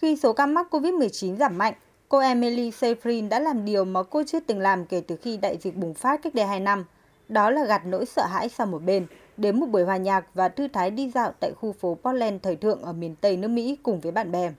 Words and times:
Khi 0.00 0.16
số 0.16 0.32
ca 0.32 0.46
mắc 0.46 0.66
COVID-19 0.70 1.36
giảm 1.36 1.58
mạnh, 1.58 1.74
cô 2.08 2.18
Emily 2.18 2.70
Seyfried 2.70 3.28
đã 3.28 3.40
làm 3.40 3.64
điều 3.64 3.84
mà 3.84 4.02
cô 4.02 4.22
chưa 4.26 4.40
từng 4.40 4.58
làm 4.58 4.86
kể 4.86 5.00
từ 5.00 5.16
khi 5.16 5.36
đại 5.36 5.58
dịch 5.60 5.76
bùng 5.76 5.94
phát 5.94 6.22
cách 6.22 6.34
đây 6.34 6.46
2 6.46 6.60
năm. 6.60 6.84
Đó 7.28 7.50
là 7.50 7.64
gạt 7.64 7.86
nỗi 7.86 8.06
sợ 8.06 8.26
hãi 8.26 8.48
sang 8.48 8.70
một 8.70 8.82
bên, 8.82 9.06
đến 9.36 9.60
một 9.60 9.66
buổi 9.66 9.84
hòa 9.84 9.96
nhạc 9.96 10.26
và 10.34 10.48
thư 10.48 10.68
thái 10.68 10.90
đi 10.90 11.10
dạo 11.10 11.32
tại 11.40 11.52
khu 11.52 11.72
phố 11.72 11.98
Portland 12.02 12.42
thời 12.42 12.56
thượng 12.56 12.82
ở 12.82 12.92
miền 12.92 13.14
Tây 13.20 13.36
nước 13.36 13.48
Mỹ 13.48 13.78
cùng 13.82 14.00
với 14.00 14.12
bạn 14.12 14.32
bè. 14.32 14.52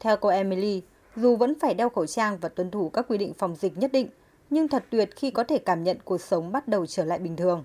Theo 0.00 0.16
cô 0.16 0.28
Emily, 0.28 0.82
dù 1.16 1.36
vẫn 1.36 1.54
phải 1.60 1.74
đeo 1.74 1.88
khẩu 1.88 2.06
trang 2.06 2.38
và 2.40 2.48
tuân 2.48 2.70
thủ 2.70 2.88
các 2.88 3.06
quy 3.08 3.18
định 3.18 3.32
phòng 3.38 3.56
dịch 3.56 3.78
nhất 3.78 3.92
định, 3.92 4.08
nhưng 4.50 4.68
thật 4.68 4.84
tuyệt 4.90 5.10
khi 5.16 5.30
có 5.30 5.44
thể 5.44 5.58
cảm 5.58 5.84
nhận 5.84 5.96
cuộc 6.04 6.20
sống 6.20 6.52
bắt 6.52 6.68
đầu 6.68 6.86
trở 6.86 7.04
lại 7.04 7.18
bình 7.18 7.36
thường. 7.36 7.64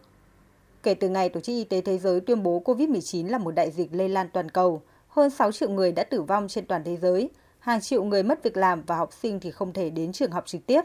Kể 0.83 0.93
từ 0.93 1.09
ngày 1.09 1.29
Tổ 1.29 1.39
chức 1.39 1.53
Y 1.53 1.63
tế 1.63 1.81
Thế 1.81 1.97
giới 1.97 2.19
tuyên 2.19 2.43
bố 2.43 2.61
COVID-19 2.65 3.29
là 3.29 3.37
một 3.37 3.51
đại 3.51 3.71
dịch 3.71 3.89
lây 3.93 4.09
lan 4.09 4.27
toàn 4.33 4.51
cầu, 4.51 4.81
hơn 5.13 5.29
6 5.29 5.51
triệu 5.51 5.69
người 5.69 5.91
đã 5.91 6.03
tử 6.03 6.21
vong 6.21 6.47
trên 6.47 6.65
toàn 6.65 6.83
thế 6.83 6.97
giới, 6.97 7.29
hàng 7.59 7.81
triệu 7.81 8.03
người 8.03 8.23
mất 8.23 8.43
việc 8.43 8.57
làm 8.57 8.83
và 8.87 8.95
học 8.97 9.09
sinh 9.21 9.39
thì 9.39 9.51
không 9.51 9.73
thể 9.73 9.89
đến 9.89 10.11
trường 10.11 10.31
học 10.31 10.43
trực 10.47 10.65
tiếp. 10.65 10.81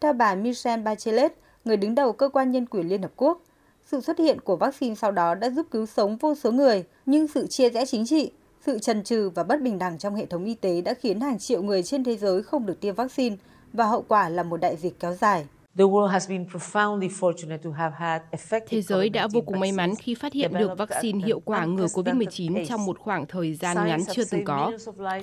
Theo 0.00 0.12
bà 0.12 0.34
Michelle 0.34 0.82
Bachelet, 0.82 1.32
người 1.64 1.76
đứng 1.76 1.94
đầu 1.94 2.12
cơ 2.12 2.28
quan 2.28 2.50
nhân 2.50 2.66
quyền 2.66 2.88
Liên 2.88 3.02
Hợp 3.02 3.12
Quốc, 3.16 3.42
sự 3.86 4.00
xuất 4.00 4.18
hiện 4.18 4.40
của 4.40 4.56
vaccine 4.56 4.94
sau 4.94 5.12
đó 5.12 5.34
đã 5.34 5.50
giúp 5.50 5.66
cứu 5.70 5.86
sống 5.86 6.16
vô 6.16 6.34
số 6.34 6.52
người, 6.52 6.84
nhưng 7.06 7.28
sự 7.28 7.46
chia 7.46 7.70
rẽ 7.70 7.86
chính 7.86 8.06
trị, 8.06 8.32
sự 8.66 8.78
trần 8.78 9.02
trừ 9.02 9.30
và 9.34 9.42
bất 9.42 9.62
bình 9.62 9.78
đẳng 9.78 9.98
trong 9.98 10.14
hệ 10.14 10.26
thống 10.26 10.44
y 10.44 10.54
tế 10.54 10.80
đã 10.80 10.94
khiến 10.94 11.20
hàng 11.20 11.38
triệu 11.38 11.62
người 11.62 11.82
trên 11.82 12.04
thế 12.04 12.16
giới 12.16 12.42
không 12.42 12.66
được 12.66 12.80
tiêm 12.80 12.94
vaccine 12.94 13.36
và 13.72 13.86
hậu 13.86 14.04
quả 14.08 14.28
là 14.28 14.42
một 14.42 14.56
đại 14.56 14.76
dịch 14.76 15.00
kéo 15.00 15.14
dài. 15.14 15.46
Thế 18.66 18.82
giới 18.82 19.08
đã 19.08 19.26
vô 19.26 19.40
cùng 19.40 19.60
may 19.60 19.72
mắn 19.72 19.94
khi 19.98 20.14
phát 20.14 20.32
hiện 20.32 20.52
được 20.58 20.78
vaccine 20.78 21.26
hiệu 21.26 21.40
quả 21.40 21.64
ngừa 21.64 21.86
COVID-19 21.86 22.66
trong 22.66 22.84
một 22.84 22.98
khoảng 22.98 23.26
thời 23.26 23.54
gian 23.54 23.76
ngắn 23.86 24.00
chưa 24.12 24.22
từng 24.30 24.44
có. 24.44 24.72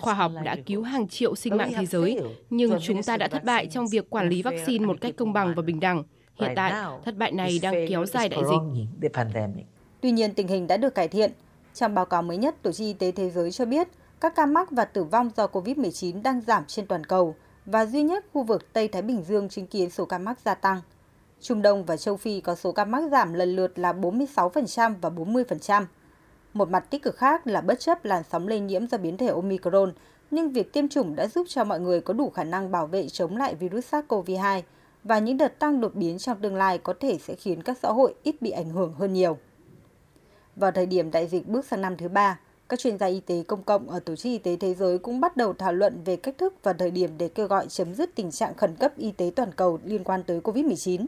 Khoa 0.02 0.14
học 0.14 0.32
đã 0.44 0.56
cứu 0.66 0.84
hàng 0.84 1.08
triệu 1.08 1.36
sinh 1.36 1.58
mạng 1.58 1.72
thế 1.76 1.86
giới, 1.86 2.20
nhưng 2.50 2.80
chúng 2.82 3.04
ta 3.04 3.18
đã 3.18 3.28
thất 3.28 3.44
bại 3.44 3.68
trong 3.68 3.88
việc 3.88 4.10
quản 4.10 4.30
lý 4.30 4.42
vaccine 4.42 4.86
một 4.86 4.98
cách 5.02 5.14
công 5.18 5.34
bằng 5.34 5.54
và 5.56 5.62
bình 5.62 5.80
đẳng. 5.80 6.04
Hiện 6.40 6.52
tại, 6.56 6.74
thất 7.06 7.18
bại 7.18 7.32
này 7.32 7.60
đang 7.62 7.74
kéo 7.90 8.06
dài 8.06 8.30
đại 8.30 8.42
dịch. 8.50 8.86
Tuy 10.02 10.12
nhiên, 10.12 10.34
tình 10.34 10.48
hình 10.48 10.68
đã 10.68 10.78
được 10.78 10.96
cải 10.96 11.08
thiện. 11.08 11.32
Trong 11.74 11.96
báo 11.96 12.06
cáo 12.06 12.22
mới 12.22 12.38
nhất, 12.38 12.56
Tổ 12.62 12.72
chức 12.72 12.86
Y 12.86 12.94
tế 12.94 13.12
Thế 13.12 13.30
giới 13.30 13.52
cho 13.52 13.66
biết 13.66 13.88
các 14.22 14.36
ca 14.36 14.46
mắc 14.46 14.72
và 14.72 14.86
tử 14.86 15.04
vong 15.04 15.30
do 15.38 15.48
COVID-19 15.48 16.22
đang 16.22 16.42
giảm 16.42 16.64
trên 16.68 16.88
toàn 16.88 17.04
cầu 17.04 17.36
và 17.66 17.86
duy 17.86 18.04
nhất 18.04 18.26
khu 18.34 18.44
vực 18.44 18.74
Tây 18.74 18.88
Thái 18.88 19.02
Bình 19.02 19.24
Dương 19.28 19.50
chứng 19.50 19.68
kiến 19.68 19.90
số 19.90 20.06
ca 20.06 20.18
mắc 20.18 20.40
gia 20.46 20.56
tăng. 20.56 20.82
Trung 21.42 21.62
Đông 21.62 21.86
và 21.86 21.98
châu 21.98 22.18
Phi 22.18 22.42
có 22.42 22.56
số 22.56 22.72
ca 22.72 22.86
mắc 22.86 23.04
giảm 23.12 23.34
lần 23.34 23.56
lượt 23.56 23.80
là 23.80 23.94
46% 23.94 24.94
và 25.02 25.10
40%. 25.10 25.86
Một 26.54 26.70
mặt 26.70 26.86
tích 26.90 27.04
cực 27.04 27.18
khác 27.18 27.48
là 27.48 27.62
bất 27.62 27.80
chấp 27.80 28.06
làn 28.06 28.24
sóng 28.32 28.48
lây 28.48 28.60
nhiễm 28.60 28.88
do 28.88 28.98
biến 28.98 29.18
thể 29.18 29.28
Omicron, 29.28 29.94
nhưng 30.32 30.52
việc 30.52 30.74
tiêm 30.74 30.88
chủng 30.88 31.16
đã 31.16 31.28
giúp 31.28 31.48
cho 31.50 31.64
mọi 31.64 31.80
người 31.80 32.02
có 32.02 32.14
đủ 32.14 32.30
khả 32.30 32.44
năng 32.44 32.72
bảo 32.72 32.88
vệ 32.88 33.08
chống 33.08 33.38
lại 33.38 33.56
virus 33.56 33.94
SARS-CoV-2 33.94 34.62
và 35.04 35.20
những 35.20 35.38
đợt 35.38 35.60
tăng 35.60 35.82
đột 35.82 35.96
biến 35.96 36.18
trong 36.18 36.42
tương 36.42 36.56
lai 36.56 36.78
có 36.78 36.94
thể 37.00 37.18
sẽ 37.18 37.36
khiến 37.36 37.64
các 37.64 37.78
xã 37.82 37.90
hội 37.90 38.16
ít 38.24 38.42
bị 38.42 38.52
ảnh 38.52 38.70
hưởng 38.70 38.94
hơn 38.94 39.14
nhiều. 39.14 39.38
Vào 40.56 40.72
thời 40.72 40.86
điểm 40.86 41.12
đại 41.12 41.28
dịch 41.28 41.48
bước 41.48 41.66
sang 41.66 41.82
năm 41.82 41.98
thứ 41.98 42.08
ba, 42.08 42.40
các 42.70 42.80
chuyên 42.80 42.98
gia 42.98 43.08
y 43.08 43.20
tế 43.20 43.44
công 43.48 43.64
cộng 43.64 43.90
ở 43.90 44.00
Tổ 44.00 44.16
chức 44.16 44.30
Y 44.30 44.38
tế 44.38 44.56
Thế 44.56 44.74
giới 44.74 44.98
cũng 44.98 45.20
bắt 45.20 45.38
đầu 45.38 45.54
thảo 45.54 45.74
luận 45.74 46.02
về 46.06 46.16
cách 46.16 46.38
thức 46.38 46.54
và 46.64 46.74
thời 46.74 46.92
điểm 46.92 47.10
để 47.18 47.28
kêu 47.28 47.48
gọi 47.48 47.68
chấm 47.68 47.94
dứt 47.94 48.16
tình 48.16 48.32
trạng 48.32 48.56
khẩn 48.56 48.76
cấp 48.76 48.98
y 48.98 49.12
tế 49.12 49.32
toàn 49.36 49.52
cầu 49.52 49.80
liên 49.86 50.04
quan 50.04 50.24
tới 50.24 50.40
COVID-19. 50.40 51.06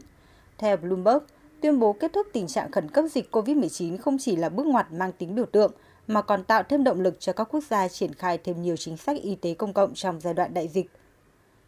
Theo 0.58 0.76
Bloomberg, 0.76 1.18
tuyên 1.60 1.78
bố 1.78 1.92
kết 1.92 2.12
thúc 2.12 2.26
tình 2.32 2.46
trạng 2.46 2.70
khẩn 2.70 2.90
cấp 2.90 3.04
dịch 3.10 3.28
COVID-19 3.32 3.98
không 3.98 4.18
chỉ 4.18 4.36
là 4.36 4.48
bước 4.48 4.66
ngoặt 4.66 4.92
mang 4.92 5.12
tính 5.12 5.34
biểu 5.34 5.46
tượng, 5.46 5.72
mà 6.06 6.22
còn 6.22 6.44
tạo 6.44 6.62
thêm 6.62 6.84
động 6.84 7.00
lực 7.00 7.20
cho 7.20 7.32
các 7.32 7.48
quốc 7.50 7.64
gia 7.70 7.88
triển 7.88 8.14
khai 8.14 8.38
thêm 8.38 8.62
nhiều 8.62 8.76
chính 8.76 8.96
sách 8.96 9.16
y 9.22 9.34
tế 9.34 9.54
công 9.54 9.72
cộng 9.72 9.94
trong 9.94 10.20
giai 10.20 10.34
đoạn 10.34 10.54
đại 10.54 10.68
dịch. 10.68 10.90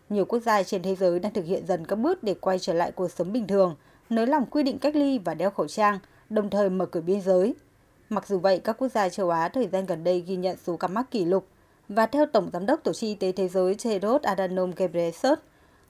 Nhiều 0.09 0.25
quốc 0.25 0.41
gia 0.41 0.63
trên 0.63 0.83
thế 0.83 0.95
giới 0.95 1.19
đang 1.19 1.33
thực 1.33 1.45
hiện 1.45 1.67
dần 1.67 1.87
các 1.87 1.97
bước 1.97 2.23
để 2.23 2.35
quay 2.35 2.59
trở 2.59 2.73
lại 2.73 2.93
cuộc 2.93 3.11
sống 3.11 3.33
bình 3.33 3.47
thường, 3.47 3.77
nới 4.11 4.27
lỏng 4.27 4.47
quy 4.51 4.63
định 4.63 4.79
cách 4.79 4.97
ly 4.97 5.19
và 5.19 5.35
đeo 5.35 5.50
khẩu 5.50 5.69
trang, 5.69 5.99
đồng 6.31 6.50
thời 6.50 6.71
mở 6.71 6.87
cửa 6.87 7.00
biên 7.00 7.21
giới– 7.21 7.55
Mặc 8.10 8.26
dù 8.26 8.38
vậy, 8.38 8.60
các 8.65 8.78
quốc 8.78 8.88
gia 8.88 9.09
châu 9.09 9.31
Á 9.31 9.48
thời 9.48 9.69
gian 9.69 9.87
gần 9.87 10.04
đây 10.04 10.21
ghi 10.21 10.37
nhận 10.37 10.56
số 10.66 10.76
ca 10.76 10.88
mắc 10.88 11.10
kỷ 11.10 11.25
lục. 11.25 11.47
Và 11.88 12.06
theo 12.06 12.26
Tổng 12.26 12.50
Giám 12.53 12.66
đốc 12.66 12.84
Tổ 12.84 12.93
chức 12.93 13.09
Y 13.09 13.15
tế 13.15 13.32
Thế 13.32 13.48
giới 13.48 13.76
Tedros 13.84 14.22
Adhanom 14.22 14.71
Ghebreyesus, 14.76 15.38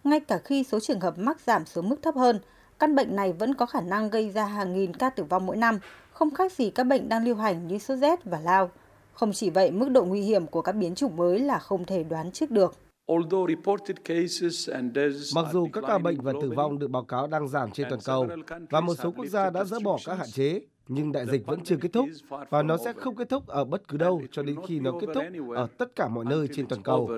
ngay 0.05 0.21
cả 0.21 0.39
khi 0.39 0.65
số 0.65 0.81
trường 0.81 1.01
hợp 1.01 1.19
mắc 1.19 1.41
giảm 1.41 1.67
xuống 1.67 1.89
mức 1.89 1.97
thấp 2.03 2.15
hơn, 2.15 2.41
căn 2.79 2.95
bệnh 2.95 3.17
này 3.17 3.33
vẫn 3.33 3.55
có 3.55 3.67
khả 3.67 3.81
năng 3.81 4.11
gây 4.11 4.31
ra 4.31 4.45
hàng 4.45 4.73
nghìn 4.73 4.95
ca 4.95 5.11
tử 5.11 5.25
vong 5.25 5.47
mỗi 5.47 5.57
năm, 5.57 5.79
không 6.13 6.35
khác 6.35 6.53
gì 6.53 6.71
các 6.71 6.85
bệnh 6.85 7.09
đang 7.09 7.25
lưu 7.25 7.37
hành 7.37 7.69
như 7.69 7.79
sốt 7.79 7.99
rét 7.99 8.25
và 8.25 8.41
lao. 8.41 8.71
Không 9.13 9.33
chỉ 9.33 9.51
vậy, 9.51 9.71
mức 9.71 9.89
độ 9.89 10.05
nguy 10.05 10.21
hiểm 10.21 10.47
của 10.47 10.63
các 10.63 10.73
biến 10.73 10.95
chủng 10.95 11.17
mới 11.17 11.39
là 11.39 11.59
không 11.59 11.85
thể 11.85 12.05
đoán 12.05 12.33
trước 12.33 12.51
được. 12.51 12.77
Mặc 15.35 15.47
dù 15.53 15.69
các 15.73 15.85
ca 15.87 15.99
bệnh 15.99 16.21
và 16.21 16.33
tử 16.43 16.53
vong 16.57 16.79
được 16.79 16.91
báo 16.91 17.05
cáo 17.05 17.27
đang 17.27 17.49
giảm 17.49 17.71
trên 17.71 17.87
toàn 17.91 18.01
cầu 18.05 18.29
và 18.71 18.81
một 18.81 18.95
số 19.03 19.13
quốc 19.17 19.27
gia 19.27 19.51
đã 19.51 19.65
dỡ 19.65 19.79
bỏ 19.85 19.99
các 20.07 20.15
hạn 20.15 20.31
chế, 20.33 20.61
nhưng 20.93 21.13
đại 21.13 21.27
dịch 21.27 21.47
vẫn 21.47 21.61
chưa 21.65 21.77
kết 21.77 21.93
thúc 21.93 22.09
và 22.51 22.63
nó 22.63 22.77
sẽ 22.77 22.93
không 22.93 23.17
kết 23.17 23.29
thúc 23.29 23.47
ở 23.47 23.65
bất 23.65 23.89
cứ 23.89 23.97
đâu 23.97 24.23
cho 24.31 24.43
đến 24.43 24.57
khi 24.67 24.81
nó 24.81 24.93
kết 25.01 25.07
thúc 25.15 25.25
ở 25.55 25.69
tất 25.79 25.97
cả 25.97 26.09
mọi 26.09 26.25
nơi 26.25 26.49
trên 26.53 26.67
toàn 26.67 26.83
cầu. 26.83 27.11